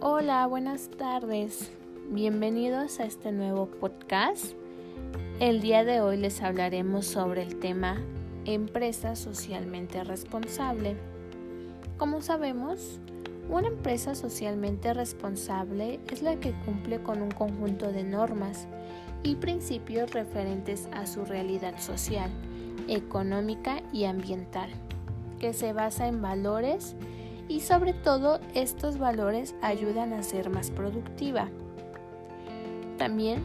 Hola, 0.00 0.46
buenas 0.46 0.90
tardes. 0.90 1.72
Bienvenidos 2.10 3.00
a 3.00 3.04
este 3.04 3.32
nuevo 3.32 3.64
podcast. 3.66 4.52
El 5.40 5.62
día 5.62 5.84
de 5.84 6.02
hoy 6.02 6.18
les 6.18 6.42
hablaremos 6.42 7.06
sobre 7.06 7.42
el 7.42 7.56
tema 7.56 7.96
empresa 8.44 9.16
socialmente 9.16 10.04
responsable. 10.04 10.98
Como 11.96 12.20
sabemos, 12.20 13.00
una 13.48 13.68
empresa 13.68 14.14
socialmente 14.14 14.92
responsable 14.92 15.98
es 16.12 16.20
la 16.20 16.36
que 16.36 16.52
cumple 16.66 17.02
con 17.02 17.22
un 17.22 17.30
conjunto 17.30 17.90
de 17.90 18.04
normas 18.04 18.68
y 19.22 19.36
principios 19.36 20.12
referentes 20.12 20.90
a 20.92 21.06
su 21.06 21.24
realidad 21.24 21.80
social, 21.80 22.30
económica 22.86 23.82
y 23.94 24.04
ambiental, 24.04 24.68
que 25.40 25.54
se 25.54 25.72
basa 25.72 26.06
en 26.06 26.20
valores 26.20 26.96
y 27.00 27.25
sobre 27.60 27.92
todo 27.92 28.40
estos 28.54 28.98
valores 28.98 29.54
ayudan 29.62 30.12
a 30.12 30.22
ser 30.22 30.50
más 30.50 30.70
productiva. 30.70 31.48
También 32.98 33.42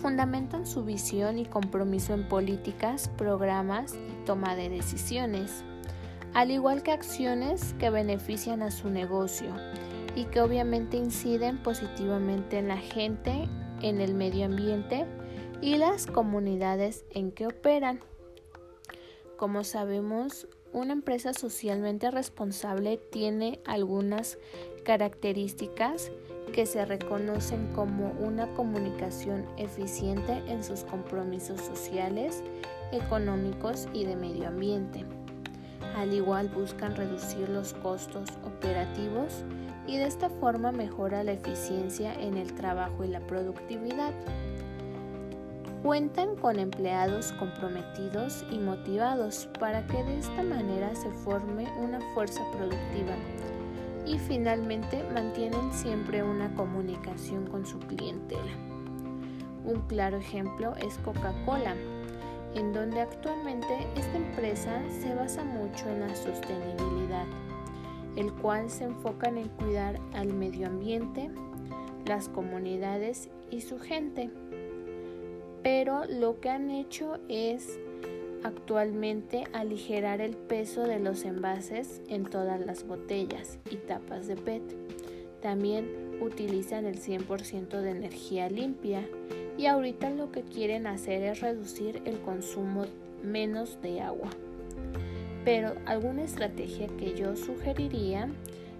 fundamentan 0.00 0.66
su 0.66 0.84
visión 0.84 1.38
y 1.38 1.46
compromiso 1.46 2.14
en 2.14 2.28
políticas, 2.28 3.08
programas 3.16 3.94
y 3.94 4.24
toma 4.24 4.54
de 4.54 4.68
decisiones, 4.68 5.64
al 6.34 6.50
igual 6.50 6.82
que 6.82 6.92
acciones 6.92 7.74
que 7.78 7.90
benefician 7.90 8.62
a 8.62 8.70
su 8.70 8.90
negocio 8.90 9.54
y 10.14 10.24
que 10.24 10.40
obviamente 10.40 10.96
inciden 10.96 11.62
positivamente 11.62 12.58
en 12.58 12.68
la 12.68 12.78
gente, 12.78 13.48
en 13.82 14.00
el 14.00 14.14
medio 14.14 14.46
ambiente 14.46 15.06
y 15.60 15.76
las 15.76 16.06
comunidades 16.06 17.04
en 17.10 17.32
que 17.32 17.46
operan. 17.46 18.00
Como 19.36 19.64
sabemos, 19.64 20.46
una 20.76 20.92
empresa 20.92 21.32
socialmente 21.32 22.10
responsable 22.10 22.98
tiene 22.98 23.60
algunas 23.64 24.36
características 24.84 26.12
que 26.52 26.66
se 26.66 26.84
reconocen 26.84 27.72
como 27.72 28.10
una 28.20 28.52
comunicación 28.52 29.46
eficiente 29.56 30.42
en 30.46 30.62
sus 30.62 30.84
compromisos 30.84 31.62
sociales, 31.62 32.42
económicos 32.92 33.88
y 33.94 34.04
de 34.04 34.16
medio 34.16 34.48
ambiente. 34.48 35.06
Al 35.96 36.12
igual 36.12 36.50
buscan 36.50 36.94
reducir 36.94 37.48
los 37.48 37.72
costos 37.72 38.28
operativos 38.44 39.44
y 39.86 39.96
de 39.96 40.04
esta 40.04 40.28
forma 40.28 40.72
mejora 40.72 41.24
la 41.24 41.32
eficiencia 41.32 42.12
en 42.12 42.36
el 42.36 42.52
trabajo 42.52 43.02
y 43.02 43.08
la 43.08 43.20
productividad. 43.20 44.12
Cuentan 45.82 46.36
con 46.36 46.58
empleados 46.58 47.32
comprometidos 47.32 48.44
y 48.50 48.58
motivados 48.58 49.48
para 49.60 49.86
que 49.86 50.02
de 50.02 50.18
esta 50.18 50.42
manera 50.42 50.94
se 50.94 51.10
forme 51.10 51.68
una 51.78 52.00
fuerza 52.12 52.42
productiva 52.52 53.14
y 54.04 54.18
finalmente 54.18 55.04
mantienen 55.12 55.72
siempre 55.72 56.22
una 56.22 56.52
comunicación 56.54 57.46
con 57.46 57.66
su 57.66 57.78
clientela. 57.78 58.52
Un 59.64 59.82
claro 59.82 60.16
ejemplo 60.16 60.74
es 60.76 60.96
Coca-Cola, 60.98 61.74
en 62.54 62.72
donde 62.72 63.02
actualmente 63.02 63.86
esta 63.96 64.16
empresa 64.16 64.80
se 65.00 65.14
basa 65.14 65.44
mucho 65.44 65.88
en 65.88 66.00
la 66.00 66.16
sostenibilidad, 66.16 67.26
el 68.16 68.32
cual 68.32 68.70
se 68.70 68.84
enfoca 68.84 69.28
en 69.28 69.48
cuidar 69.50 70.00
al 70.14 70.32
medio 70.32 70.66
ambiente, 70.68 71.30
las 72.06 72.28
comunidades 72.28 73.28
y 73.50 73.60
su 73.60 73.78
gente 73.78 74.30
pero 75.66 76.04
lo 76.04 76.38
que 76.38 76.48
han 76.48 76.70
hecho 76.70 77.18
es 77.28 77.80
actualmente 78.44 79.48
aligerar 79.52 80.20
el 80.20 80.36
peso 80.36 80.84
de 80.84 81.00
los 81.00 81.24
envases 81.24 82.00
en 82.08 82.24
todas 82.24 82.64
las 82.64 82.86
botellas 82.86 83.58
y 83.68 83.74
tapas 83.74 84.28
de 84.28 84.36
PET. 84.36 84.62
También 85.42 86.20
utilizan 86.20 86.86
el 86.86 87.00
100% 87.00 87.80
de 87.80 87.90
energía 87.90 88.48
limpia 88.48 89.08
y 89.58 89.66
ahorita 89.66 90.10
lo 90.10 90.30
que 90.30 90.42
quieren 90.42 90.86
hacer 90.86 91.24
es 91.24 91.40
reducir 91.40 92.00
el 92.04 92.20
consumo 92.20 92.84
menos 93.24 93.82
de 93.82 94.02
agua. 94.02 94.30
Pero 95.44 95.72
alguna 95.84 96.22
estrategia 96.22 96.86
que 96.96 97.16
yo 97.16 97.34
sugeriría 97.34 98.28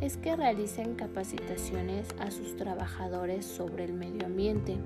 es 0.00 0.16
que 0.16 0.34
realicen 0.34 0.94
capacitaciones 0.94 2.06
a 2.18 2.30
sus 2.30 2.56
trabajadores 2.56 3.44
sobre 3.44 3.84
el 3.84 3.92
medio 3.92 4.24
ambiente 4.24 4.78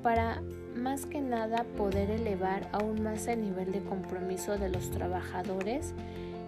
para 0.00 0.40
más 0.74 1.06
que 1.06 1.20
nada 1.20 1.64
poder 1.76 2.10
elevar 2.10 2.68
aún 2.72 3.02
más 3.02 3.26
el 3.26 3.42
nivel 3.42 3.72
de 3.72 3.80
compromiso 3.80 4.58
de 4.58 4.68
los 4.68 4.90
trabajadores 4.90 5.94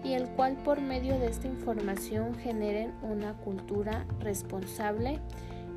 y 0.03 0.13
el 0.13 0.27
cual 0.29 0.55
por 0.63 0.81
medio 0.81 1.17
de 1.19 1.27
esta 1.27 1.47
información 1.47 2.35
generen 2.35 2.93
una 3.01 3.33
cultura 3.33 4.05
responsable 4.19 5.19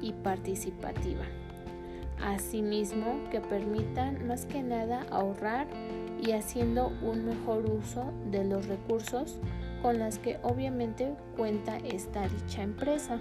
y 0.00 0.12
participativa. 0.12 1.24
Asimismo, 2.22 3.18
que 3.30 3.40
permitan 3.40 4.26
más 4.26 4.44
que 4.44 4.62
nada 4.62 5.06
ahorrar 5.10 5.66
y 6.20 6.32
haciendo 6.32 6.92
un 7.02 7.24
mejor 7.24 7.64
uso 7.66 8.12
de 8.30 8.44
los 8.44 8.66
recursos 8.66 9.38
con 9.80 9.98
las 9.98 10.18
que 10.18 10.38
obviamente 10.42 11.14
cuenta 11.36 11.78
esta 11.78 12.28
dicha 12.28 12.62
empresa. 12.62 13.18